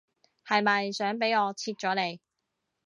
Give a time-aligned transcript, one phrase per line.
[0.47, 2.19] 係咪想俾我切咗你